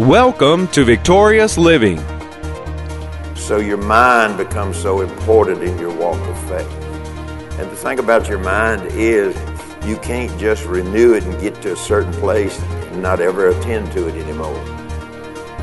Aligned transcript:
Welcome 0.00 0.68
to 0.72 0.84
Victorious 0.84 1.56
Living. 1.56 1.98
So 3.34 3.56
your 3.56 3.78
mind 3.78 4.36
becomes 4.36 4.76
so 4.76 5.00
important 5.00 5.62
in 5.62 5.78
your 5.78 5.90
walk 5.90 6.20
of 6.28 6.38
faith. 6.50 6.70
And 7.58 7.70
the 7.70 7.76
thing 7.76 7.98
about 7.98 8.28
your 8.28 8.36
mind 8.38 8.82
is 8.92 9.34
you 9.86 9.96
can't 9.96 10.38
just 10.38 10.66
renew 10.66 11.14
it 11.14 11.24
and 11.24 11.40
get 11.40 11.62
to 11.62 11.72
a 11.72 11.76
certain 11.76 12.12
place 12.12 12.60
and 12.60 13.00
not 13.00 13.20
ever 13.20 13.48
attend 13.48 13.90
to 13.92 14.06
it 14.06 14.16
anymore. 14.16 14.62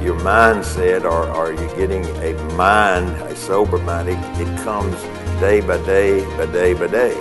Your 0.02 0.20
mindset, 0.22 1.04
or 1.04 1.28
are 1.28 1.52
you 1.52 1.68
getting 1.76 2.04
a 2.04 2.34
mind, 2.56 3.10
a 3.10 3.36
sober 3.36 3.78
mind, 3.78 4.10
it, 4.10 4.18
it 4.42 4.64
comes 4.64 5.00
day 5.40 5.62
by 5.62 5.78
day 5.86 6.26
by 6.38 6.48
day 6.48 6.74
by 6.74 6.88
day. 6.88 7.14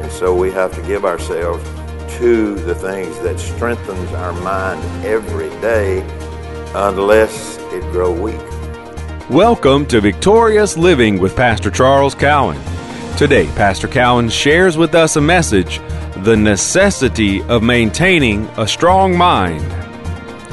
And 0.00 0.10
so 0.10 0.34
we 0.34 0.50
have 0.52 0.74
to 0.76 0.80
give 0.86 1.04
ourselves 1.04 1.62
to 2.16 2.54
the 2.54 2.74
things 2.74 3.18
that 3.18 3.38
strengthens 3.38 4.10
our 4.12 4.32
mind 4.40 4.82
every 5.04 5.50
day 5.60 6.00
unless 6.76 7.56
it 7.72 7.80
grow 7.90 8.12
weak. 8.12 8.38
Welcome 9.30 9.86
to 9.86 9.98
Victorious 9.98 10.76
Living 10.76 11.18
with 11.18 11.34
Pastor 11.34 11.70
Charles 11.70 12.14
Cowan. 12.14 12.60
Today, 13.16 13.46
Pastor 13.56 13.88
Cowan 13.88 14.28
shares 14.28 14.76
with 14.76 14.94
us 14.94 15.16
a 15.16 15.20
message 15.22 15.80
the 16.22 16.36
necessity 16.36 17.42
of 17.44 17.62
maintaining 17.62 18.44
a 18.58 18.68
strong 18.68 19.16
mind. 19.16 19.64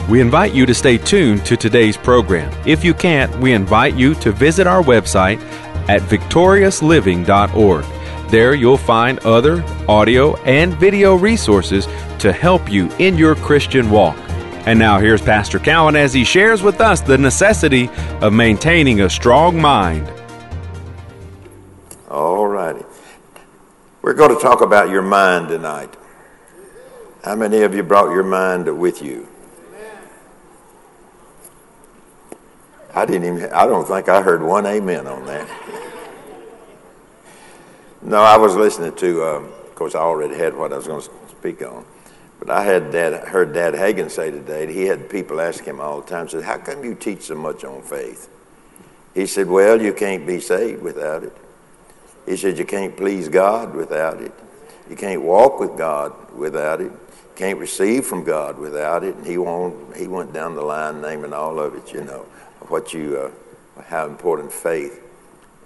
We 0.09 0.21
invite 0.21 0.53
you 0.53 0.65
to 0.65 0.73
stay 0.73 0.97
tuned 0.97 1.45
to 1.45 1.57
today's 1.57 1.97
program. 1.97 2.53
If 2.65 2.85
you 2.85 2.93
can't, 2.93 3.37
we 3.39 3.51
invite 3.51 3.95
you 3.95 4.15
to 4.15 4.31
visit 4.31 4.65
our 4.65 4.81
website 4.81 5.41
at 5.89 6.01
victoriousliving.org. 6.03 7.85
There 8.29 8.53
you'll 8.53 8.77
find 8.77 9.19
other 9.19 9.61
audio 9.89 10.37
and 10.43 10.73
video 10.75 11.15
resources 11.15 11.85
to 12.19 12.31
help 12.31 12.71
you 12.71 12.89
in 12.97 13.17
your 13.17 13.35
Christian 13.35 13.89
walk. 13.89 14.17
And 14.65 14.79
now 14.79 14.97
here's 14.97 15.21
Pastor 15.21 15.59
Cowan 15.59 15.97
as 15.97 16.13
he 16.13 16.23
shares 16.23 16.63
with 16.63 16.79
us 16.79 17.01
the 17.01 17.17
necessity 17.17 17.89
of 18.21 18.31
maintaining 18.31 19.01
a 19.01 19.09
strong 19.09 19.59
mind. 19.59 20.09
All 22.09 22.47
righty. 22.47 22.85
We're 24.01 24.13
going 24.13 24.33
to 24.33 24.41
talk 24.41 24.61
about 24.61 24.89
your 24.89 25.01
mind 25.01 25.49
tonight. 25.49 25.93
How 27.25 27.35
many 27.35 27.61
of 27.61 27.75
you 27.75 27.83
brought 27.83 28.13
your 28.13 28.23
mind 28.23 28.79
with 28.79 29.01
you? 29.01 29.27
I 32.93 33.05
didn't 33.05 33.37
even, 33.37 33.51
I 33.51 33.65
don't 33.65 33.87
think 33.87 34.07
I 34.07 34.21
heard 34.21 34.41
one 34.41 34.65
amen 34.65 35.07
on 35.07 35.25
that. 35.25 35.49
No, 38.01 38.21
I 38.21 38.37
was 38.37 38.55
listening 38.55 38.95
to, 38.95 39.23
um, 39.23 39.45
of 39.45 39.75
course, 39.75 39.95
I 39.95 39.99
already 39.99 40.35
had 40.35 40.55
what 40.55 40.71
I 40.71 40.77
was 40.77 40.87
going 40.87 41.01
to 41.01 41.09
speak 41.29 41.61
on. 41.61 41.85
But 42.45 42.57
I 42.57 42.65
had 42.65 42.91
Dad, 42.91 43.29
heard 43.29 43.53
Dad 43.53 43.73
Hagin 43.73 44.11
say 44.11 44.29
today, 44.29 44.71
he 44.73 44.83
had 44.83 45.09
people 45.09 45.39
ask 45.39 45.63
him 45.63 45.79
all 45.79 46.01
the 46.01 46.09
time, 46.09 46.27
said, 46.27 46.43
how 46.43 46.57
come 46.57 46.83
you 46.83 46.93
teach 46.93 47.21
so 47.21 47.35
much 47.35 47.63
on 47.63 47.81
faith? 47.81 48.29
He 49.13 49.27
said, 49.27 49.47
well, 49.47 49.81
you 49.81 49.93
can't 49.93 50.27
be 50.27 50.41
saved 50.41 50.81
without 50.81 51.23
it. 51.23 51.31
He 52.25 52.35
said, 52.35 52.57
you 52.57 52.65
can't 52.65 52.97
please 52.97 53.29
God 53.29 53.73
without 53.73 54.21
it. 54.21 54.33
You 54.89 54.97
can't 54.97 55.21
walk 55.21 55.61
with 55.61 55.77
God 55.77 56.13
without 56.33 56.81
it. 56.81 56.91
You 56.91 56.99
can't 57.37 57.59
receive 57.59 58.05
from 58.05 58.25
God 58.25 58.57
without 58.57 59.05
it. 59.05 59.15
And 59.15 59.25
he, 59.25 59.37
won't, 59.37 59.95
he 59.95 60.09
went 60.09 60.33
down 60.33 60.55
the 60.55 60.63
line 60.63 61.01
naming 61.01 61.31
all 61.31 61.61
of 61.61 61.75
it, 61.75 61.93
you 61.93 62.03
know, 62.03 62.25
what 62.67 62.93
you, 62.93 63.31
uh, 63.77 63.81
how 63.83 64.05
important 64.05 64.51
faith, 64.51 65.01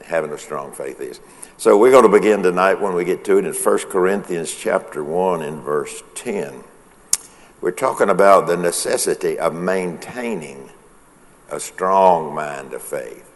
having 0.05 0.31
a 0.31 0.37
strong 0.37 0.71
faith 0.71 1.01
is. 1.01 1.19
So 1.57 1.77
we're 1.77 1.91
going 1.91 2.03
to 2.03 2.09
begin 2.09 2.43
tonight 2.43 2.79
when 2.79 2.93
we 2.93 3.03
get 3.03 3.25
to 3.25 3.37
it 3.37 3.45
in 3.45 3.53
1 3.53 3.77
Corinthians 3.89 4.53
chapter 4.53 5.03
1 5.03 5.41
and 5.41 5.61
verse 5.61 6.03
10. 6.15 6.63
We're 7.61 7.71
talking 7.71 8.09
about 8.09 8.47
the 8.47 8.57
necessity 8.57 9.39
of 9.39 9.53
maintaining 9.55 10.69
a 11.49 11.59
strong 11.59 12.35
mind 12.35 12.73
of 12.73 12.81
faith. 12.81 13.27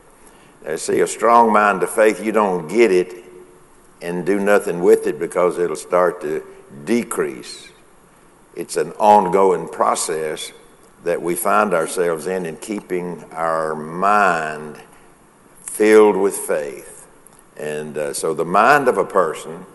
Now, 0.64 0.76
see, 0.76 1.00
a 1.00 1.08
strong 1.08 1.52
mind 1.52 1.82
of 1.82 1.90
faith, 1.90 2.24
you 2.24 2.32
don't 2.32 2.68
get 2.68 2.92
it 2.92 3.24
and 4.02 4.26
do 4.26 4.40
nothing 4.40 4.82
with 4.82 5.08
it 5.08 5.18
because 5.20 5.58
it'll 5.58 5.76
start 5.76 6.22
to 6.22 6.44
decrease. 6.86 7.70
It's 8.56 8.78
an 8.78 8.92
ongoing 8.94 9.68
process 9.68 10.52
that 11.04 11.22
we 11.22 11.36
find 11.36 11.74
ourselves 11.74 12.28
in 12.28 12.46
in 12.46 12.58
keeping 12.58 13.24
our 13.32 13.74
mind 13.74 14.80
filled 15.72 16.18
with 16.18 16.36
faith. 16.36 17.08
And 17.58 17.98
uh, 17.98 18.14
so 18.14 18.34
the 18.34 18.46
mind 18.46 18.88
of 18.88 18.98
a 18.98 19.06
person, 19.06 19.66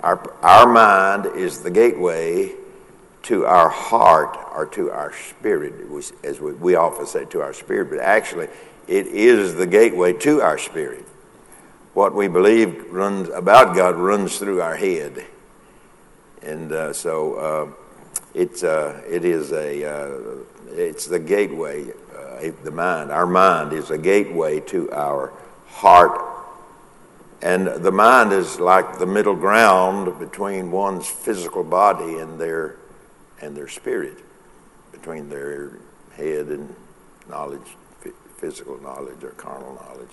our, 0.00 0.18
our 0.42 0.66
mind 0.66 1.26
is 1.36 1.60
the 1.60 1.70
gateway 1.70 2.54
to 3.24 3.44
our 3.44 3.68
heart 3.68 4.36
or 4.54 4.66
to 4.66 4.90
our 4.90 5.12
spirit, 5.12 5.74
as 6.24 6.40
we, 6.40 6.52
we 6.54 6.74
often 6.74 7.06
say 7.06 7.24
to 7.26 7.42
our 7.42 7.52
spirit, 7.52 7.90
but 7.90 7.98
actually 8.00 8.48
it 8.88 9.06
is 9.06 9.54
the 9.54 9.66
gateway 9.66 10.12
to 10.14 10.40
our 10.40 10.58
spirit. 10.58 11.04
What 11.94 12.14
we 12.14 12.28
believe 12.28 12.90
runs 12.90 13.28
about 13.28 13.76
God 13.76 13.96
runs 13.96 14.38
through 14.38 14.62
our 14.62 14.76
head, 14.76 15.26
and 16.40 16.72
uh, 16.72 16.92
so 16.94 17.34
uh, 17.34 17.70
it's 18.34 18.64
uh, 18.64 19.02
it 19.06 19.26
is 19.26 19.52
a 19.52 19.84
uh, 19.84 20.18
it's 20.70 21.06
the 21.06 21.18
gateway. 21.18 21.92
The 22.50 22.70
mind, 22.70 23.10
our 23.10 23.26
mind, 23.26 23.72
is 23.72 23.90
a 23.90 23.98
gateway 23.98 24.60
to 24.60 24.90
our 24.92 25.32
heart 25.66 26.32
and 27.42 27.66
the 27.66 27.90
mind 27.90 28.32
is 28.32 28.60
like 28.60 29.00
the 29.00 29.06
middle 29.06 29.34
ground 29.34 30.16
between 30.20 30.70
one's 30.70 31.08
physical 31.08 31.64
body 31.64 32.18
and 32.18 32.40
their 32.40 32.76
and 33.40 33.56
their 33.56 33.66
spirit, 33.66 34.18
between 34.92 35.28
their 35.28 35.72
head 36.14 36.46
and 36.46 36.72
knowledge, 37.28 37.76
physical 38.36 38.80
knowledge 38.80 39.24
or 39.24 39.30
carnal 39.30 39.74
knowledge. 39.74 40.10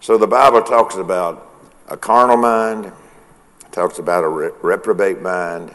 So 0.00 0.16
the 0.16 0.26
Bible 0.26 0.62
talks 0.62 0.94
about 0.94 1.50
a 1.88 1.98
carnal 1.98 2.38
mind, 2.38 2.86
it 2.86 3.72
talks 3.72 3.98
about 3.98 4.24
a 4.24 4.28
reprobate 4.28 5.20
mind, 5.20 5.74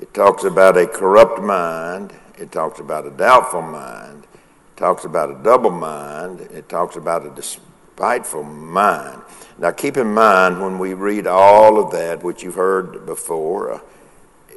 it 0.00 0.14
talks 0.14 0.44
about 0.44 0.78
a 0.78 0.86
corrupt 0.86 1.42
mind, 1.42 2.14
it 2.38 2.50
talks 2.50 2.80
about 2.80 3.06
a 3.06 3.10
doubtful 3.10 3.60
mind, 3.60 4.26
it 4.72 4.78
talks 4.78 5.04
about 5.04 5.30
a 5.30 5.42
double 5.42 5.70
mind, 5.70 6.40
it 6.40 6.68
talks 6.68 6.96
about 6.96 7.26
a 7.26 7.30
despiteful 7.30 8.42
mind. 8.42 9.22
Now 9.58 9.70
keep 9.70 9.96
in 9.96 10.12
mind 10.14 10.60
when 10.60 10.78
we 10.78 10.94
read 10.94 11.26
all 11.26 11.78
of 11.78 11.92
that, 11.92 12.22
which 12.22 12.42
you've 12.42 12.54
heard 12.54 13.04
before, 13.04 13.74
uh, 13.74 13.80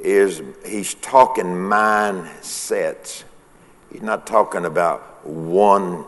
is 0.02 0.42
he's 0.66 0.94
talking 0.96 1.46
mindsets. 1.46 3.24
He's 3.92 4.02
not 4.02 4.26
talking 4.26 4.66
about 4.66 5.26
one 5.26 6.06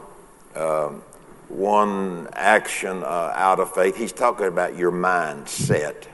um, 0.56 1.04
one 1.50 2.28
action 2.34 3.04
uh, 3.04 3.34
out 3.36 3.60
of 3.60 3.74
faith. 3.74 3.96
He's 3.96 4.12
talking 4.12 4.48
about 4.48 4.76
your 4.76 4.92
mindset. 4.92 6.08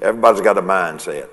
Everybody's 0.00 0.40
got 0.40 0.58
a 0.58 0.62
mindset. 0.62 1.28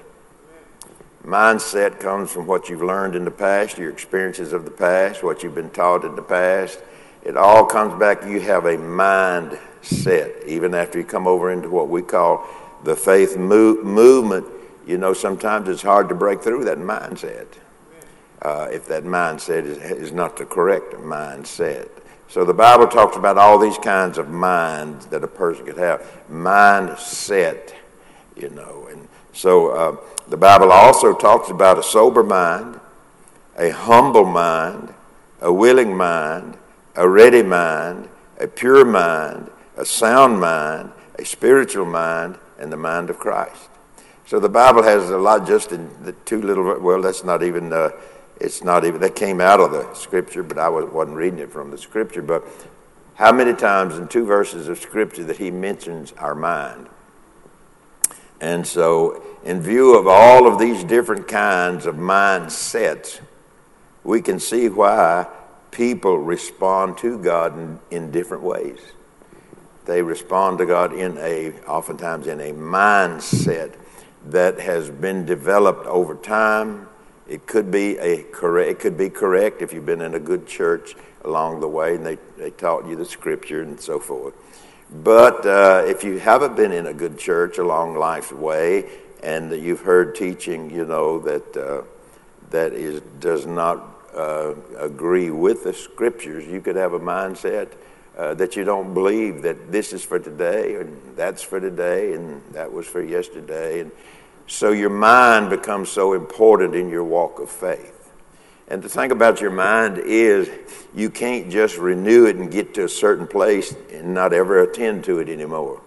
Mindset 1.25 1.99
comes 1.99 2.31
from 2.31 2.47
what 2.47 2.67
you've 2.67 2.81
learned 2.81 3.15
in 3.15 3.23
the 3.23 3.31
past, 3.31 3.77
your 3.77 3.89
experiences 3.89 4.51
of 4.51 4.65
the 4.65 4.71
past, 4.71 5.23
what 5.23 5.41
you've 5.41 5.55
been 5.55 5.69
taught 5.69 6.03
in 6.03 6.15
the 6.15 6.21
past. 6.21 6.79
It 7.23 7.37
all 7.37 7.65
comes 7.65 7.97
back. 7.97 8.25
You 8.25 8.41
have 8.41 8.65
a 8.65 8.75
mindset. 8.75 10.45
Even 10.45 10.73
after 10.73 10.99
you 10.99 11.05
come 11.05 11.27
over 11.27 11.51
into 11.51 11.69
what 11.69 11.87
we 11.87 12.01
call 12.01 12.45
the 12.83 12.95
faith 12.95 13.37
movement, 13.37 14.45
you 14.85 14.97
know, 14.97 15.13
sometimes 15.13 15.69
it's 15.69 15.81
hard 15.81 16.09
to 16.09 16.15
break 16.15 16.41
through 16.41 16.65
that 16.65 16.77
mindset 16.77 17.47
uh, 18.43 18.67
if 18.71 18.85
that 18.87 19.03
mindset 19.03 19.65
is, 19.65 19.77
is 19.77 20.11
not 20.11 20.37
the 20.37 20.45
correct 20.45 20.93
mindset. 20.95 21.89
So 22.27 22.43
the 22.43 22.53
Bible 22.53 22.87
talks 22.87 23.15
about 23.15 23.37
all 23.37 23.57
these 23.57 23.77
kinds 23.77 24.17
of 24.17 24.29
minds 24.29 25.05
that 25.07 25.23
a 25.23 25.27
person 25.27 25.65
could 25.65 25.77
have. 25.77 26.05
Mindset, 26.29 27.73
you 28.35 28.49
know. 28.49 28.87
And 28.91 29.07
so 29.33 29.69
uh, 29.69 29.97
the 30.27 30.37
Bible 30.37 30.71
also 30.71 31.13
talks 31.13 31.49
about 31.49 31.77
a 31.77 31.83
sober 31.83 32.23
mind, 32.23 32.79
a 33.57 33.69
humble 33.71 34.25
mind, 34.25 34.93
a 35.41 35.51
willing 35.51 35.95
mind, 35.95 36.57
a 36.95 37.07
ready 37.07 37.43
mind, 37.43 38.07
a 38.39 38.47
pure 38.47 38.85
mind, 38.85 39.49
a 39.75 39.85
sound 39.85 40.39
mind, 40.39 40.91
a 41.19 41.25
spiritual 41.25 41.85
mind, 41.85 42.37
and 42.59 42.71
the 42.71 42.77
mind 42.77 43.09
of 43.09 43.19
Christ. 43.19 43.69
So 44.25 44.39
the 44.39 44.49
Bible 44.49 44.83
has 44.83 45.09
a 45.09 45.17
lot 45.17 45.45
just 45.45 45.71
in 45.71 45.89
the 46.03 46.13
two 46.13 46.41
little, 46.41 46.79
well, 46.79 47.01
that's 47.01 47.23
not 47.23 47.43
even, 47.43 47.73
uh, 47.73 47.89
it's 48.39 48.63
not 48.63 48.85
even, 48.85 49.01
that 49.01 49.15
came 49.15 49.41
out 49.41 49.59
of 49.59 49.71
the 49.71 49.93
scripture, 49.93 50.43
but 50.43 50.57
I 50.57 50.69
wasn't 50.69 51.17
reading 51.17 51.39
it 51.39 51.51
from 51.51 51.71
the 51.71 51.77
scripture. 51.77 52.21
But 52.21 52.43
how 53.15 53.31
many 53.31 53.53
times 53.53 53.97
in 53.97 54.07
two 54.07 54.25
verses 54.25 54.69
of 54.69 54.79
scripture 54.79 55.23
that 55.25 55.37
he 55.37 55.51
mentions 55.51 56.13
our 56.13 56.35
mind? 56.35 56.87
And 58.41 58.65
so, 58.67 59.23
in 59.43 59.61
view 59.61 59.97
of 59.97 60.07
all 60.07 60.47
of 60.47 60.59
these 60.59 60.83
different 60.83 61.27
kinds 61.27 61.85
of 61.85 61.95
mindsets, 61.95 63.21
we 64.03 64.21
can 64.21 64.39
see 64.39 64.69
why 64.69 65.27
people 65.71 66.17
respond 66.17 66.97
to 66.99 67.17
God 67.17 67.57
in, 67.57 67.79
in 67.91 68.11
different 68.11 68.43
ways. 68.43 68.79
They 69.85 70.01
respond 70.01 70.59
to 70.59 70.65
God 70.65 70.93
in 70.93 71.17
a, 71.17 71.53
oftentimes 71.67 72.27
in 72.27 72.39
a 72.39 72.51
mindset 72.51 73.75
that 74.27 74.59
has 74.59 74.89
been 74.89 75.25
developed 75.25 75.85
over 75.85 76.15
time 76.15 76.87
It 77.27 77.45
could 77.47 77.71
be 77.71 77.97
a 77.97 78.23
correct. 78.23 78.69
It 78.69 78.79
could 78.79 78.97
be 78.97 79.09
correct 79.09 79.61
if 79.61 79.73
you've 79.73 79.85
been 79.85 80.01
in 80.01 80.13
a 80.13 80.19
good 80.19 80.45
church 80.45 80.95
along 81.23 81.61
the 81.61 81.67
way 81.67 81.95
and 81.95 82.05
they, 82.05 82.17
they 82.37 82.51
taught 82.51 82.85
you 82.85 82.95
the 82.95 83.05
scripture 83.05 83.61
and 83.61 83.79
so 83.79 83.99
forth. 83.99 84.33
But 84.93 85.45
uh, 85.45 85.83
if 85.87 86.03
you 86.03 86.19
haven't 86.19 86.55
been 86.55 86.71
in 86.71 86.85
a 86.85 86.93
good 86.93 87.17
church 87.17 87.57
a 87.57 87.63
long 87.63 87.95
life's 87.95 88.31
way 88.31 88.85
and 89.23 89.51
you've 89.51 89.81
heard 89.81 90.13
teaching, 90.13 90.69
you 90.69 90.85
know 90.85 91.17
that 91.19 91.57
uh, 91.57 91.81
that 92.51 92.73
is 92.73 93.01
does 93.19 93.47
not 93.47 93.93
uh, 94.15 94.53
agree 94.77 95.31
with 95.31 95.63
the 95.63 95.73
scriptures, 95.73 96.45
you 96.45 96.61
could 96.61 96.75
have 96.75 96.93
a 96.93 96.99
mindset 96.99 97.69
uh, 98.17 98.35
that 98.35 98.55
you 98.55 98.63
don't 98.63 98.93
believe 98.93 99.41
that 99.41 99.71
this 99.71 99.91
is 99.93 100.03
for 100.03 100.19
today 100.19 100.75
and 100.75 101.01
that's 101.15 101.41
for 101.41 101.59
today 101.59 102.13
and 102.13 102.43
that 102.53 102.71
was 102.71 102.85
for 102.85 103.01
yesterday. 103.01 103.79
And 103.79 103.91
so 104.45 104.71
your 104.71 104.91
mind 104.91 105.49
becomes 105.49 105.89
so 105.89 106.13
important 106.13 106.75
in 106.75 106.89
your 106.89 107.03
walk 107.03 107.39
of 107.39 107.49
faith. 107.49 108.02
And 108.67 108.81
the 108.81 108.89
thing 108.89 109.11
about 109.11 109.41
your 109.41 109.51
mind 109.51 109.97
is 109.97 110.49
you 110.95 111.09
can't 111.09 111.51
just 111.51 111.77
renew 111.77 112.25
it 112.25 112.37
and 112.37 112.51
get 112.51 112.73
to 112.75 112.85
a 112.85 112.89
certain 112.89 113.27
place 113.27 113.75
and 113.91 114.13
not 114.13 114.33
ever 114.33 114.63
attend 114.63 115.03
to 115.05 115.19
it 115.19 115.29
anymore. 115.29 115.81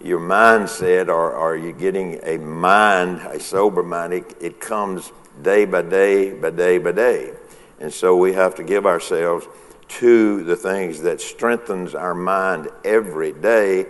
Your 0.00 0.20
mindset, 0.20 1.08
or 1.08 1.32
are 1.34 1.56
you 1.56 1.72
getting 1.72 2.18
a 2.24 2.38
mind, 2.38 3.20
a 3.20 3.38
sober 3.38 3.82
mind, 3.82 4.14
it, 4.14 4.36
it 4.40 4.60
comes 4.60 5.12
day 5.42 5.64
by 5.64 5.82
day 5.82 6.32
by 6.32 6.50
day 6.50 6.78
by 6.78 6.92
day. 6.92 7.32
And 7.80 7.92
so 7.92 8.16
we 8.16 8.32
have 8.32 8.54
to 8.56 8.64
give 8.64 8.86
ourselves 8.86 9.46
to 9.88 10.42
the 10.44 10.56
things 10.56 11.02
that 11.02 11.20
strengthens 11.20 11.94
our 11.94 12.14
mind 12.14 12.68
every 12.84 13.32
day 13.32 13.86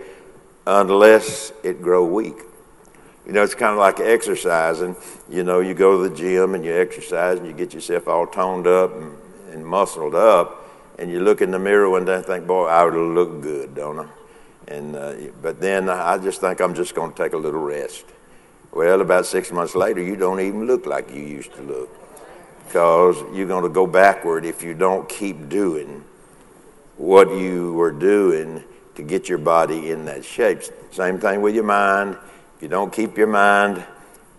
unless 0.65 1.51
it 1.63 1.81
grow 1.81 2.05
weak. 2.05 2.37
You 3.25 3.31
know, 3.31 3.43
it's 3.43 3.55
kind 3.55 3.71
of 3.71 3.77
like 3.77 3.99
exercising. 3.99 4.95
You 5.29 5.43
know, 5.43 5.61
you 5.61 5.73
go 5.73 6.01
to 6.01 6.09
the 6.09 6.15
gym 6.15 6.55
and 6.55 6.65
you 6.65 6.73
exercise 6.73 7.39
and 7.39 7.47
you 7.47 7.53
get 7.53 7.73
yourself 7.73 8.07
all 8.07 8.27
toned 8.27 8.67
up 8.67 8.95
and, 8.95 9.17
and 9.51 9.65
muscled 9.65 10.15
up, 10.15 10.69
and 10.99 11.09
you 11.09 11.21
look 11.21 11.41
in 11.41 11.51
the 11.51 11.59
mirror 11.59 11.89
one 11.89 12.05
day 12.05 12.15
and 12.15 12.25
think, 12.25 12.45
boy, 12.45 12.65
I 12.65 12.83
would 12.83 12.93
look 12.93 13.41
good, 13.41 13.75
don't 13.75 13.99
I? 13.99 14.07
And, 14.67 14.95
uh, 14.95 15.13
but 15.41 15.59
then 15.59 15.89
I 15.89 16.17
just 16.17 16.41
think 16.41 16.59
I'm 16.61 16.73
just 16.73 16.95
going 16.95 17.11
to 17.11 17.17
take 17.17 17.33
a 17.33 17.37
little 17.37 17.61
rest. 17.61 18.05
Well, 18.71 19.01
about 19.01 19.25
six 19.25 19.51
months 19.51 19.75
later, 19.75 20.01
you 20.01 20.15
don't 20.15 20.39
even 20.39 20.65
look 20.65 20.85
like 20.85 21.13
you 21.13 21.21
used 21.21 21.53
to 21.53 21.61
look 21.61 21.89
because 22.65 23.21
you're 23.35 23.47
going 23.47 23.63
to 23.63 23.69
go 23.69 23.85
backward 23.85 24.45
if 24.45 24.63
you 24.63 24.73
don't 24.73 25.07
keep 25.07 25.47
doing 25.47 26.03
what 26.97 27.29
you 27.29 27.73
were 27.73 27.91
doing 27.91 28.63
to 28.95 29.03
get 29.03 29.29
your 29.29 29.37
body 29.37 29.91
in 29.91 30.05
that 30.05 30.25
shape. 30.25 30.61
Same 30.91 31.19
thing 31.19 31.41
with 31.41 31.53
your 31.53 31.63
mind. 31.65 32.17
You 32.63 32.69
don't 32.69 32.93
keep 32.93 33.17
your 33.17 33.27
mind 33.27 33.85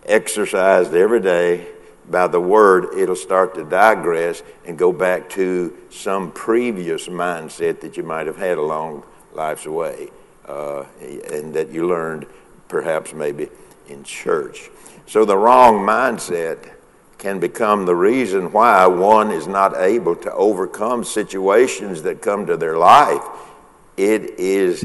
exercised 0.03 0.95
every 0.95 1.19
day 1.19 1.67
by 2.09 2.25
the 2.25 2.41
word, 2.41 2.97
it'll 2.97 3.15
start 3.15 3.53
to 3.53 3.63
digress 3.63 4.41
and 4.65 4.79
go 4.79 4.91
back 4.91 5.29
to 5.29 5.77
some 5.91 6.31
previous 6.31 7.07
mindset 7.07 7.81
that 7.81 7.97
you 7.97 8.01
might 8.01 8.25
have 8.25 8.37
had 8.37 8.57
along 8.57 9.03
life's 9.33 9.67
way 9.67 10.09
uh, 10.47 10.85
and 10.99 11.53
that 11.53 11.69
you 11.69 11.87
learned 11.87 12.25
perhaps 12.67 13.13
maybe 13.13 13.47
in 13.89 14.03
church. 14.03 14.71
So 15.05 15.23
the 15.23 15.37
wrong 15.37 15.85
mindset 15.85 16.71
can 17.19 17.39
become 17.39 17.85
the 17.85 17.95
reason 17.95 18.51
why 18.51 18.87
one 18.87 19.29
is 19.29 19.45
not 19.45 19.77
able 19.77 20.15
to 20.15 20.33
overcome 20.33 21.03
situations 21.03 22.01
that 22.01 22.23
come 22.23 22.47
to 22.47 22.57
their 22.57 22.75
life. 22.75 23.21
It 23.97 24.39
is 24.39 24.83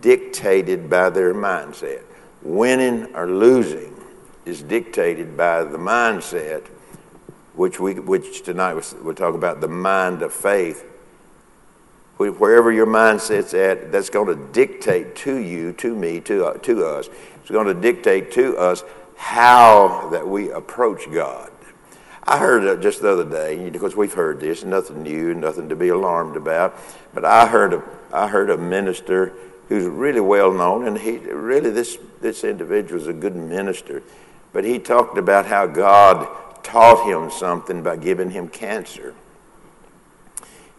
dictated 0.00 0.88
by 0.88 1.10
their 1.10 1.34
mindset. 1.34 2.04
Winning 2.44 3.14
or 3.14 3.26
losing 3.26 3.94
is 4.44 4.62
dictated 4.62 5.36
by 5.36 5.64
the 5.64 5.78
mindset, 5.78 6.66
which, 7.54 7.80
we, 7.80 7.94
which 7.94 8.42
tonight 8.42 8.74
we'll 9.02 9.14
talk 9.14 9.34
about 9.34 9.60
the 9.62 9.68
mind 9.68 10.22
of 10.22 10.32
faith. 10.32 10.84
Wherever 12.18 12.70
your 12.70 12.86
mindset's 12.86 13.54
at, 13.54 13.90
that's 13.90 14.10
going 14.10 14.26
to 14.28 14.52
dictate 14.52 15.16
to 15.16 15.36
you, 15.36 15.72
to 15.72 15.94
me, 15.96 16.20
to, 16.20 16.44
uh, 16.44 16.58
to 16.58 16.84
us. 16.84 17.08
It's 17.40 17.50
going 17.50 17.66
to 17.66 17.74
dictate 17.74 18.30
to 18.32 18.56
us 18.56 18.84
how 19.16 20.10
that 20.10 20.28
we 20.28 20.50
approach 20.50 21.10
God. 21.10 21.50
I 22.22 22.38
heard 22.38 22.80
just 22.82 23.02
the 23.02 23.10
other 23.10 23.28
day, 23.28 23.68
because 23.68 23.96
we've 23.96 24.12
heard 24.12 24.40
this, 24.40 24.64
nothing 24.64 25.02
new, 25.02 25.34
nothing 25.34 25.68
to 25.70 25.76
be 25.76 25.88
alarmed 25.88 26.36
about. 26.36 26.78
But 27.12 27.24
I 27.24 27.46
heard 27.46 27.74
a, 27.74 27.82
I 28.12 28.28
heard 28.28 28.50
a 28.50 28.56
minister 28.56 29.32
who's 29.68 29.84
really 29.84 30.20
well 30.20 30.52
known, 30.52 30.86
and 30.86 30.98
he 30.98 31.18
really 31.18 31.70
this 31.70 31.98
this 32.20 32.44
individual 32.44 33.00
is 33.00 33.06
a 33.06 33.12
good 33.12 33.36
minister. 33.36 34.02
But 34.52 34.64
he 34.64 34.78
talked 34.78 35.18
about 35.18 35.46
how 35.46 35.66
God 35.66 36.28
taught 36.62 37.06
him 37.06 37.30
something 37.30 37.82
by 37.82 37.96
giving 37.96 38.30
him 38.30 38.48
cancer. 38.48 39.14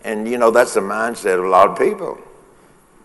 And 0.03 0.27
you 0.27 0.37
know 0.37 0.51
that's 0.51 0.73
the 0.73 0.81
mindset 0.81 1.37
of 1.37 1.45
a 1.45 1.49
lot 1.49 1.69
of 1.69 1.77
people. 1.77 2.19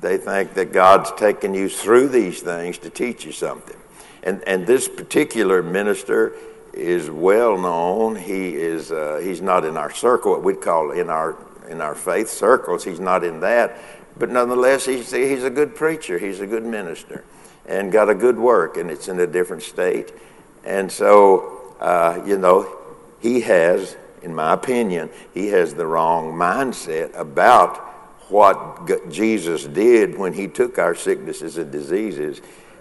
They 0.00 0.16
think 0.16 0.54
that 0.54 0.72
God's 0.72 1.12
taking 1.12 1.54
you 1.54 1.68
through 1.68 2.08
these 2.08 2.40
things 2.40 2.78
to 2.78 2.90
teach 2.90 3.24
you 3.24 3.32
something. 3.32 3.76
And, 4.22 4.42
and 4.46 4.66
this 4.66 4.88
particular 4.88 5.62
minister 5.62 6.34
is 6.72 7.10
well 7.10 7.58
known. 7.58 8.16
He 8.16 8.54
is 8.54 8.92
uh, 8.92 9.20
he's 9.22 9.40
not 9.40 9.64
in 9.64 9.76
our 9.76 9.90
circle, 9.90 10.32
what 10.32 10.42
we'd 10.42 10.60
call 10.60 10.92
in 10.92 11.10
our 11.10 11.36
in 11.68 11.80
our 11.80 11.94
faith 11.94 12.28
circles. 12.28 12.84
He's 12.84 13.00
not 13.00 13.24
in 13.24 13.40
that, 13.40 13.78
but 14.16 14.30
nonetheless, 14.30 14.86
he's 14.86 15.10
he's 15.10 15.44
a 15.44 15.50
good 15.50 15.74
preacher. 15.74 16.18
He's 16.18 16.40
a 16.40 16.46
good 16.46 16.64
minister, 16.64 17.24
and 17.66 17.90
got 17.92 18.08
a 18.08 18.14
good 18.14 18.38
work, 18.38 18.76
and 18.76 18.90
it's 18.90 19.08
in 19.08 19.18
a 19.20 19.26
different 19.26 19.62
state. 19.62 20.12
And 20.64 20.90
so, 20.90 21.74
uh, 21.80 22.22
you 22.26 22.36
know, 22.36 22.78
he 23.20 23.40
has, 23.42 23.96
in 24.22 24.34
my 24.34 24.52
opinion, 24.52 25.10
he 25.32 25.48
has 25.48 25.74
the 25.74 25.86
wrong 25.86 26.32
mindset 26.34 27.14
about 27.16 27.76
what 28.30 29.10
Jesus 29.10 29.64
did 29.64 30.16
when 30.16 30.34
he 30.34 30.46
took 30.46 30.78
our 30.78 30.94
sicknesses 30.94 31.58
and 31.58 31.70
diseases 31.72 32.40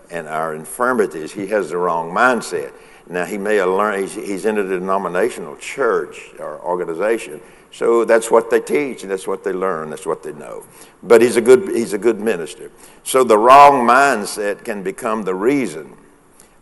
and 0.09 0.27
our 0.27 0.55
infirmities. 0.55 1.31
He 1.31 1.47
has 1.47 1.69
the 1.69 1.77
wrong 1.77 2.11
mindset. 2.11 2.73
Now, 3.07 3.25
he 3.25 3.37
may 3.37 3.55
have 3.55 3.69
learned, 3.69 4.01
he's, 4.01 4.13
he's 4.13 4.45
in 4.45 4.57
a 4.59 4.63
denominational 4.63 5.55
church 5.57 6.29
or 6.37 6.61
organization, 6.61 7.41
so 7.71 8.05
that's 8.05 8.29
what 8.29 8.49
they 8.49 8.59
teach, 8.59 9.01
and 9.03 9.11
that's 9.11 9.27
what 9.27 9.43
they 9.43 9.51
learn, 9.51 9.89
that's 9.89 10.05
what 10.05 10.21
they 10.23 10.33
know. 10.33 10.63
But 11.01 11.21
he's 11.21 11.35
a 11.35 11.41
good, 11.41 11.69
he's 11.69 11.93
a 11.93 11.97
good 11.97 12.19
minister. 12.19 12.71
So 13.03 13.23
the 13.23 13.37
wrong 13.37 13.87
mindset 13.87 14.63
can 14.63 14.83
become 14.83 15.23
the 15.23 15.35
reason 15.35 15.95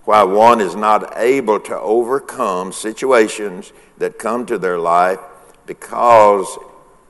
why 0.05 0.23
one 0.23 0.61
is 0.61 0.75
not 0.75 1.17
able 1.17 1.59
to 1.59 1.77
overcome 1.79 2.71
situations 2.71 3.73
that 3.97 4.17
come 4.17 4.45
to 4.45 4.57
their 4.57 4.79
life 4.79 5.19
because 5.65 6.57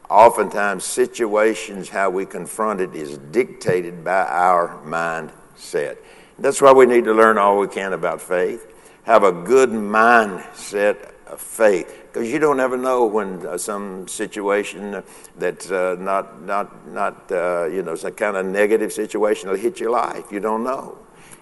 oftentimes 0.10 0.84
situations, 0.84 1.90
how 1.90 2.10
we 2.10 2.26
confront 2.26 2.82
it, 2.82 2.96
is 2.96 3.18
dictated 3.32 4.04
by 4.04 4.26
our 4.26 4.80
mindset. 4.84 5.98
That's 6.40 6.62
why 6.62 6.72
we 6.72 6.86
need 6.86 7.06
to 7.06 7.14
learn 7.14 7.38
all 7.38 7.58
we 7.58 7.68
can 7.68 7.94
about 7.94 8.22
faith. 8.22 8.72
Have 9.04 9.24
a 9.24 9.32
good 9.32 9.70
mindset 9.70 11.14
of 11.26 11.42
faith, 11.42 12.06
because 12.08 12.32
you 12.32 12.40
don't 12.40 12.60
ever 12.60 12.78
know 12.78 13.06
when 13.06 13.46
uh, 13.46 13.58
some 13.58 14.08
situation 14.08 15.04
that's 15.38 15.72
uh, 15.72 15.96
not 16.00 16.42
not 16.44 16.88
not 16.88 17.32
uh, 17.32 17.66
you 17.66 17.82
know 17.82 17.96
some 17.96 18.14
kind 18.14 18.38
of 18.38 18.46
negative 18.46 18.94
situation 18.94 19.50
will 19.50 19.58
hit 19.58 19.80
your 19.80 19.92
life. 19.92 20.32
You 20.32 20.40
don't 20.40 20.64
know, 20.64 20.98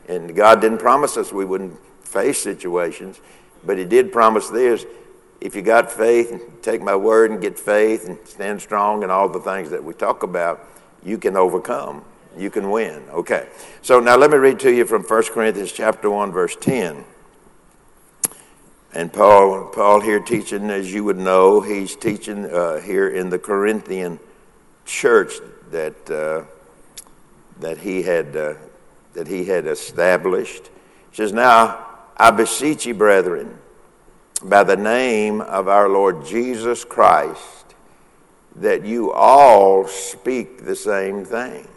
and 0.08 0.36
God 0.36 0.62
didn't 0.62 0.80
promise 0.80 1.18
us 1.18 1.34
we 1.34 1.46
wouldn't 1.46 1.78
face 2.06 2.42
situations, 2.42 3.20
but 3.66 3.78
He 3.78 3.86
did 3.86 4.12
promise 4.12 4.50
this: 4.50 4.86
if 5.42 5.56
you 5.56 5.62
got 5.62 5.92
faith, 5.92 6.42
take 6.62 6.82
my 6.82 6.96
word 6.96 7.32
and 7.32 7.42
get 7.42 7.60
faith 7.60 8.08
and 8.08 8.18
stand 8.26 8.62
strong 8.62 9.04
and 9.04 9.12
all 9.12 9.28
the 9.28 9.42
things 9.42 9.70
that 9.72 9.84
we 9.84 9.94
talk 9.94 10.24
about, 10.24 10.68
you 11.04 11.18
can 11.18 11.36
overcome 11.36 12.04
you 12.38 12.50
can 12.50 12.70
win. 12.70 13.04
Okay. 13.10 13.48
So 13.82 14.00
now 14.00 14.16
let 14.16 14.32
me 14.32 14.38
read 14.38 14.60
to 14.62 14.72
you 14.72 14.86
from 14.86 15.04
1 15.04 15.24
Corinthians 15.26 15.72
chapter 15.72 16.10
1 16.10 16.32
verse 16.32 16.56
10. 16.60 17.06
And 18.94 19.12
Paul, 19.12 19.72
Paul 19.74 20.00
here 20.00 20.22
teaching, 20.22 20.70
as 20.70 20.94
you 20.94 21.04
would 21.04 21.18
know, 21.18 21.60
he's 21.60 21.98
teaching 21.98 22.46
uh, 22.46 22.80
here 22.80 23.10
in 23.10 23.30
the 23.30 23.38
Corinthian 23.38 24.20
church 24.86 25.34
that 25.72 26.10
uh, 26.10 26.44
that 27.60 27.80
he 27.80 28.04
had 28.04 28.36
uh, 28.38 28.54
that 29.14 29.28
he 29.28 29.44
had 29.44 29.68
established. 29.68 30.70
He 31.12 31.18
says, 31.18 31.34
"Now 31.34 31.86
I 32.16 32.32
beseech 32.32 32.86
you, 32.86 32.94
brethren, 32.94 33.58
by 34.42 34.64
the 34.64 34.78
name 34.78 35.42
of 35.42 35.68
our 35.68 35.90
Lord 35.90 36.26
Jesus 36.26 36.86
Christ, 36.86 37.76
that 38.56 38.86
you 38.86 39.12
all 39.12 39.88
speak 39.88 40.64
the 40.64 40.76
same 40.76 41.26
thing." 41.26 41.68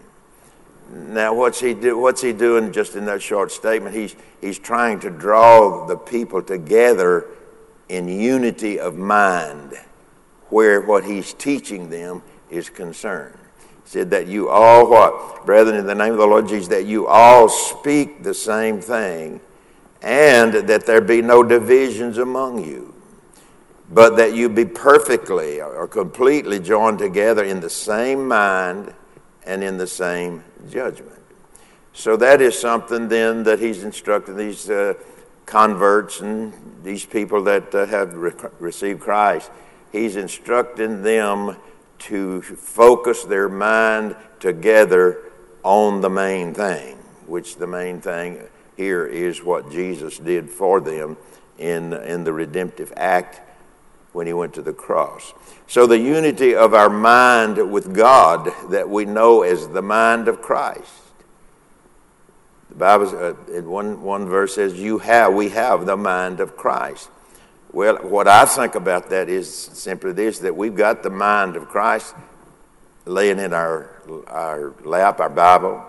Now, 0.91 1.35
what's 1.35 1.61
he, 1.61 1.75
do, 1.75 1.99
what's 1.99 2.23
he 2.23 2.33
doing 2.33 2.73
just 2.73 2.97
in 2.97 3.05
that 3.07 3.23
short 3.23 3.53
statement? 3.53 3.95
He's, 3.95 4.17
he's 4.41 4.59
trying 4.59 5.01
to 5.01 5.11
draw 5.11 5.87
the 5.87 5.97
people 5.97 6.43
together 6.43 7.27
in 7.89 8.09
unity 8.09 8.81
of 8.81 8.97
mind 8.97 9.75
where 10.49 10.81
what 10.81 11.05
he's 11.05 11.35
teaching 11.35 11.91
them 11.91 12.23
is 12.51 12.71
concerned. 12.71 13.39
He 13.85 13.91
said 13.91 14.11
that 14.11 14.27
you 14.27 14.49
all 14.49 14.91
what? 14.91 15.45
Brethren, 15.45 15.77
in 15.77 15.87
the 15.87 15.95
name 15.95 16.13
of 16.13 16.19
the 16.19 16.27
Lord 16.27 16.49
Jesus, 16.49 16.69
that 16.69 16.87
you 16.87 17.07
all 17.07 17.49
speak 17.49 18.23
the 18.23 18.35
same 18.35 18.81
thing 18.81 19.41
and 20.01 20.55
that 20.55 20.87
there 20.87 21.01
be 21.01 21.21
no 21.21 21.43
divisions 21.43 22.19
among 22.19 22.65
you. 22.65 22.95
but 23.91 24.17
that 24.17 24.35
you 24.35 24.49
be 24.49 24.65
perfectly 24.65 25.61
or 25.61 25.89
completely 25.89 26.61
joined 26.61 26.99
together 26.99 27.45
in 27.45 27.61
the 27.61 27.71
same 27.71 28.29
mind 28.29 28.93
and 29.49 29.65
in 29.65 29.79
the 29.79 29.87
same 29.87 30.45
judgment. 30.71 31.19
So 31.95 32.17
that 32.19 32.41
is 32.41 32.57
something 32.57 33.09
then 33.09 33.43
that 33.45 33.59
he's 33.59 33.83
instructing 33.83 34.37
these 34.37 34.69
uh, 34.71 34.95
converts 35.47 36.21
and 36.21 36.53
these 36.85 37.05
people 37.05 37.43
that 37.45 37.75
uh, 37.75 37.87
have 37.87 38.15
re- 38.15 38.33
received 38.61 39.01
Christ. 39.01 39.51
He's 39.91 40.17
instructing 40.17 41.03
them 41.03 41.57
to 42.01 42.43
focus 42.43 43.25
their 43.25 43.49
mind 43.49 44.15
together 44.39 45.19
on 45.63 46.03
the 46.03 46.11
main 46.11 46.53
thing, 46.53 46.97
which 47.27 47.57
the 47.57 47.67
main 47.67 48.01
thing 48.03 48.43
here 48.77 49.07
is 49.07 49.43
what 49.43 49.73
Jesus 49.73 50.19
did 50.19 50.51
for 50.51 50.79
them 50.79 51.17
in, 51.57 51.95
in 51.95 52.23
the 52.23 52.33
redemptive 52.33 52.93
act 52.97 53.41
when 54.19 54.27
he 54.27 54.33
went 54.33 54.53
to 54.53 54.63
the 54.63 54.73
cross. 54.73 55.33
So, 55.69 55.87
the 55.87 55.97
unity 55.97 56.53
of 56.53 56.75
our 56.75 56.91
mind 56.91 57.71
with 57.71 57.95
God 57.95 58.51
that 58.69 58.91
we 58.91 59.05
know 59.05 59.43
as 59.43 59.69
the 59.69 59.81
mind 59.81 60.27
of 60.27 60.43
Christ. 60.43 60.91
The 62.71 62.75
Bible, 62.75 63.17
uh, 63.17 63.53
in 63.53 63.71
one, 63.71 64.03
one 64.03 64.27
verse 64.27 64.57
says, 64.57 64.75
"You 64.75 64.99
have, 64.99 65.35
we 65.35 65.51
have 65.51 65.87
the 65.87 65.97
mind 65.97 66.41
of 66.41 66.57
Christ." 66.57 67.11
Well, 67.73 67.99
what 67.99 68.27
I 68.27 68.45
think 68.45 68.75
about 68.75 69.09
that 69.11 69.29
is 69.29 69.55
simply 69.55 70.11
this: 70.11 70.41
that 70.41 70.57
we've 70.57 70.75
got 70.75 71.05
the 71.05 71.11
mind 71.11 71.55
of 71.55 71.69
Christ 71.69 72.17
laying 73.05 73.39
in 73.39 73.53
our 73.53 74.03
our 74.27 74.75
lap, 74.83 75.21
our 75.21 75.31
Bible, 75.31 75.87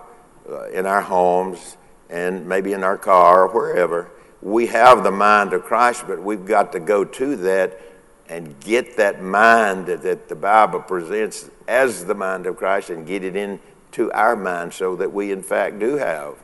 uh, 0.48 0.70
in 0.70 0.86
our 0.86 1.02
homes, 1.02 1.78
and 2.12 2.48
maybe 2.48 2.74
in 2.74 2.84
our 2.84 3.00
car 3.00 3.46
or 3.46 3.48
wherever. 3.48 4.12
We 4.40 4.68
have 4.68 5.04
the 5.04 5.12
mind 5.12 5.54
of 5.54 5.64
Christ, 5.64 6.04
but 6.08 6.22
we've 6.22 6.46
got 6.46 6.74
to 6.74 6.80
go 6.80 7.04
to 7.04 7.36
that 7.38 7.89
and 8.30 8.60
get 8.60 8.96
that 8.98 9.24
mind 9.24 9.88
that, 9.88 10.04
that 10.04 10.30
the 10.30 10.36
Bible 10.36 10.82
presents 10.82 11.50
as 11.68 12.06
the 12.06 12.14
mind 12.14 12.46
of 12.46 12.56
Christ 12.58 12.92
and 12.92 13.06
get 13.06 13.24
it 13.24 13.36
into 13.36 14.12
our 14.14 14.36
mind 14.36 14.74
so 14.74 14.96
that 14.96 15.12
we, 15.12 15.32
in 15.32 15.42
fact, 15.42 15.80
do 15.80 15.98
have 15.98 16.36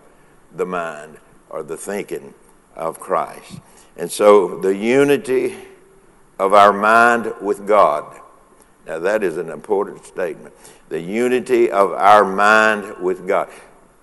the 0.56 0.66
mind 0.66 1.18
or 1.50 1.62
the 1.62 1.78
thinking 1.78 2.34
of 2.76 3.00
Christ. 3.00 3.60
And 3.96 4.12
so 4.12 4.60
the 4.60 4.76
unity 4.76 5.56
of 6.40 6.54
our 6.54 6.74
mind 6.74 7.34
with 7.40 7.68
God. 7.68 8.20
Now, 8.86 9.00
that 9.00 9.24
is 9.24 9.38
an 9.38 9.50
important 9.50 10.06
statement. 10.06 10.54
The 10.90 11.00
unity 11.00 11.72
of 11.72 11.92
our 11.94 12.26
mind 12.26 12.98
with 13.00 13.28
God. 13.28 13.50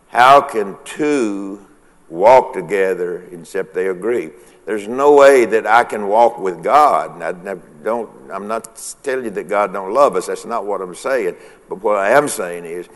How 0.08 0.40
can 0.40 0.76
two 0.84 1.66
walk 2.12 2.52
together 2.52 3.24
except 3.32 3.74
they 3.74 3.88
agree? 3.88 4.30
There's 4.64 4.86
no 4.86 5.14
way 5.14 5.44
that 5.46 5.66
I 5.66 5.82
can 5.82 6.06
walk 6.06 6.38
with 6.38 6.62
God. 6.62 7.20
I, 7.20 7.56
don't, 7.82 8.08
I'm 8.30 8.46
not 8.46 8.80
telling 9.02 9.24
you 9.24 9.30
that 9.32 9.48
God 9.48 9.72
don't 9.72 9.92
love 9.92 10.14
us. 10.14 10.26
That's 10.26 10.44
not 10.44 10.66
what 10.66 10.80
I'm 10.80 10.94
saying. 10.94 11.36
But 11.68 11.82
what 11.82 11.96
I 11.96 12.10
am 12.10 12.28
saying 12.28 12.64
is, 12.64 12.88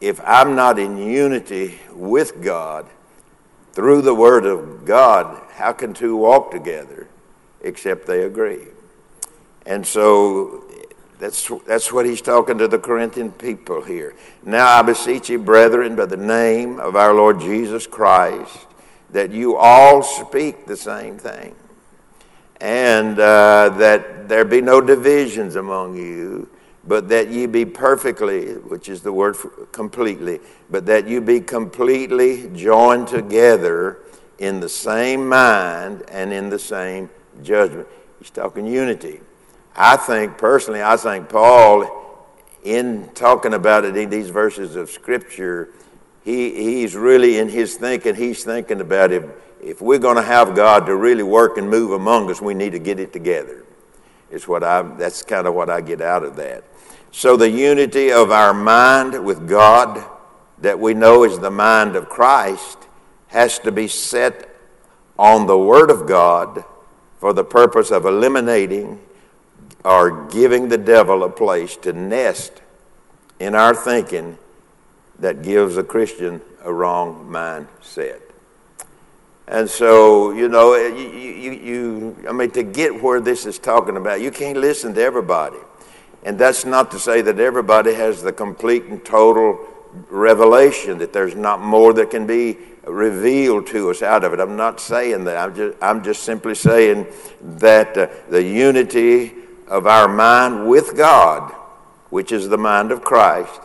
if 0.00 0.20
I'm 0.24 0.54
not 0.54 0.78
in 0.78 0.98
unity 0.98 1.78
with 1.92 2.42
God 2.42 2.86
through 3.72 4.02
the 4.02 4.14
Word 4.14 4.44
of 4.44 4.84
God, 4.84 5.42
how 5.52 5.72
can 5.72 5.94
two 5.94 6.16
walk 6.16 6.50
together 6.50 7.06
except 7.62 8.06
they 8.06 8.24
agree? 8.24 8.66
And 9.64 9.86
so 9.86 10.64
that's, 11.20 11.50
that's 11.66 11.92
what 11.92 12.06
he's 12.06 12.22
talking 12.22 12.56
to 12.58 12.66
the 12.66 12.78
Corinthian 12.78 13.30
people 13.30 13.82
here. 13.82 14.14
Now 14.42 14.78
I 14.78 14.82
beseech 14.82 15.28
you, 15.28 15.38
brethren, 15.38 15.94
by 15.94 16.06
the 16.06 16.16
name 16.16 16.80
of 16.80 16.96
our 16.96 17.12
Lord 17.12 17.40
Jesus 17.40 17.86
Christ, 17.86 18.66
that 19.10 19.30
you 19.30 19.56
all 19.56 20.02
speak 20.02 20.66
the 20.66 20.78
same 20.78 21.18
thing, 21.18 21.54
and 22.60 23.18
uh, 23.18 23.68
that 23.76 24.28
there 24.28 24.46
be 24.46 24.62
no 24.62 24.80
divisions 24.80 25.56
among 25.56 25.94
you, 25.94 26.48
but 26.84 27.10
that 27.10 27.28
ye 27.28 27.44
be 27.44 27.66
perfectly, 27.66 28.54
which 28.54 28.88
is 28.88 29.02
the 29.02 29.12
word 29.12 29.36
completely, 29.72 30.40
but 30.70 30.86
that 30.86 31.06
you 31.06 31.20
be 31.20 31.40
completely 31.40 32.48
joined 32.54 33.06
together 33.06 33.98
in 34.38 34.58
the 34.60 34.68
same 34.70 35.28
mind 35.28 36.02
and 36.08 36.32
in 36.32 36.48
the 36.48 36.58
same 36.58 37.10
judgment. 37.42 37.86
He's 38.18 38.30
talking 38.30 38.66
unity. 38.66 39.20
I 39.74 39.96
think, 39.96 40.38
personally, 40.38 40.82
I 40.82 40.96
think 40.96 41.28
Paul, 41.28 42.26
in 42.62 43.08
talking 43.14 43.54
about 43.54 43.84
it 43.84 43.96
in 43.96 44.10
these 44.10 44.30
verses 44.30 44.76
of 44.76 44.90
Scripture, 44.90 45.70
he, 46.24 46.54
he's 46.54 46.94
really 46.94 47.38
in 47.38 47.48
his 47.48 47.76
thinking, 47.76 48.14
he's 48.14 48.44
thinking 48.44 48.80
about 48.80 49.12
if, 49.12 49.24
if 49.62 49.80
we're 49.80 49.98
going 49.98 50.16
to 50.16 50.22
have 50.22 50.54
God 50.54 50.86
to 50.86 50.96
really 50.96 51.22
work 51.22 51.56
and 51.56 51.68
move 51.68 51.92
among 51.92 52.30
us, 52.30 52.40
we 52.40 52.54
need 52.54 52.72
to 52.72 52.78
get 52.78 53.00
it 53.00 53.12
together. 53.12 53.64
It's 54.30 54.46
what 54.46 54.62
I, 54.62 54.82
that's 54.82 55.22
kind 55.22 55.46
of 55.46 55.54
what 55.54 55.70
I 55.70 55.80
get 55.80 56.00
out 56.00 56.22
of 56.22 56.36
that. 56.36 56.64
So 57.10 57.36
the 57.36 57.50
unity 57.50 58.12
of 58.12 58.30
our 58.30 58.54
mind 58.54 59.24
with 59.24 59.48
God 59.48 60.04
that 60.58 60.78
we 60.78 60.94
know 60.94 61.24
is 61.24 61.38
the 61.38 61.50
mind 61.50 61.96
of 61.96 62.08
Christ 62.08 62.78
has 63.28 63.58
to 63.60 63.72
be 63.72 63.88
set 63.88 64.48
on 65.18 65.46
the 65.46 65.58
Word 65.58 65.90
of 65.90 66.06
God 66.06 66.64
for 67.18 67.32
the 67.32 67.44
purpose 67.44 67.90
of 67.90 68.04
eliminating 68.04 69.00
or 69.84 70.28
giving 70.28 70.68
the 70.68 70.78
devil 70.78 71.24
a 71.24 71.30
place 71.30 71.76
to 71.78 71.92
nest 71.92 72.60
in 73.38 73.54
our 73.54 73.74
thinking 73.74 74.38
that 75.18 75.42
gives 75.42 75.76
a 75.76 75.82
Christian 75.84 76.40
a 76.64 76.72
wrong 76.72 77.26
mindset. 77.30 78.20
And 79.48 79.68
so, 79.68 80.30
you 80.30 80.48
know, 80.48 80.76
you, 80.76 81.08
you, 81.08 81.52
you, 81.52 82.16
I 82.28 82.32
mean, 82.32 82.50
to 82.52 82.62
get 82.62 83.02
where 83.02 83.20
this 83.20 83.46
is 83.46 83.58
talking 83.58 83.96
about, 83.96 84.20
you 84.20 84.30
can't 84.30 84.58
listen 84.58 84.94
to 84.94 85.02
everybody. 85.02 85.56
And 86.22 86.38
that's 86.38 86.64
not 86.64 86.90
to 86.92 86.98
say 86.98 87.22
that 87.22 87.40
everybody 87.40 87.94
has 87.94 88.22
the 88.22 88.32
complete 88.32 88.84
and 88.84 89.04
total 89.04 89.58
revelation, 90.08 90.98
that 90.98 91.12
there's 91.12 91.34
not 91.34 91.60
more 91.60 91.92
that 91.94 92.10
can 92.10 92.26
be 92.26 92.58
revealed 92.84 93.66
to 93.68 93.90
us 93.90 94.02
out 94.02 94.22
of 94.24 94.32
it. 94.32 94.40
I'm 94.40 94.56
not 94.56 94.80
saying 94.80 95.24
that. 95.24 95.36
I'm 95.36 95.54
just, 95.54 95.78
I'm 95.82 96.04
just 96.04 96.22
simply 96.22 96.54
saying 96.54 97.06
that 97.40 97.96
uh, 97.96 98.08
the 98.28 98.42
unity 98.42 99.32
of 99.70 99.86
our 99.86 100.08
mind 100.08 100.68
with 100.68 100.96
God, 100.96 101.54
which 102.10 102.32
is 102.32 102.48
the 102.48 102.58
mind 102.58 102.90
of 102.90 103.02
Christ, 103.02 103.60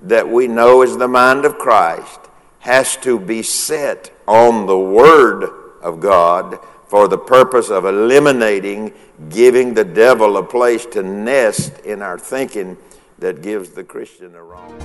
that 0.00 0.28
we 0.28 0.46
know 0.46 0.82
is 0.82 0.98
the 0.98 1.08
mind 1.08 1.46
of 1.46 1.56
Christ 1.56 2.20
has 2.60 2.96
to 2.98 3.18
be 3.18 3.42
set 3.42 4.12
on 4.28 4.66
the 4.66 4.78
Word 4.78 5.48
of 5.82 5.98
God 5.98 6.58
for 6.88 7.08
the 7.08 7.18
purpose 7.18 7.70
of 7.70 7.86
eliminating, 7.86 8.92
giving 9.30 9.72
the 9.72 9.84
devil 9.84 10.36
a 10.36 10.42
place 10.42 10.84
to 10.86 11.02
nest 11.02 11.78
in 11.80 12.02
our 12.02 12.18
thinking 12.18 12.76
that 13.18 13.42
gives 13.42 13.70
the 13.70 13.82
Christian 13.82 14.34
a 14.34 14.42
wrong. 14.42 14.76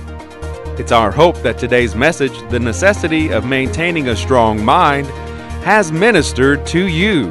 It's 0.78 0.90
our 0.90 1.10
hope 1.10 1.36
that 1.42 1.58
today's 1.58 1.94
message, 1.94 2.32
The 2.50 2.58
Necessity 2.58 3.30
of 3.30 3.44
Maintaining 3.44 4.08
a 4.08 4.16
Strong 4.16 4.64
Mind, 4.64 5.06
has 5.64 5.92
ministered 5.92 6.66
to 6.68 6.86
you. 6.88 7.30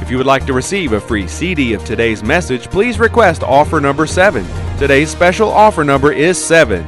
If 0.00 0.10
you 0.10 0.18
would 0.18 0.26
like 0.26 0.44
to 0.46 0.52
receive 0.52 0.92
a 0.92 1.00
free 1.00 1.26
CD 1.26 1.72
of 1.72 1.84
today's 1.84 2.22
message, 2.22 2.70
please 2.70 2.98
request 2.98 3.42
offer 3.42 3.80
number 3.80 4.06
7. 4.06 4.44
Today's 4.78 5.10
special 5.10 5.50
offer 5.50 5.84
number 5.84 6.12
is 6.12 6.42
7. 6.42 6.86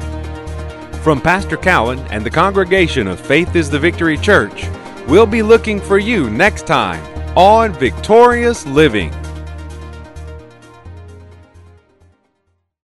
From 1.01 1.21
Pastor 1.21 1.57
Cowan 1.57 1.99
and 2.09 2.23
the 2.23 2.29
congregation 2.29 3.07
of 3.07 3.19
Faith 3.19 3.55
is 3.55 3.69
the 3.69 3.79
Victory 3.79 4.17
Church, 4.17 4.67
we'll 5.07 5.25
be 5.25 5.41
looking 5.41 5.79
for 5.79 5.97
you 5.97 6.29
next 6.29 6.67
time 6.67 7.03
on 7.37 7.73
Victorious 7.73 8.65
Living. 8.65 9.11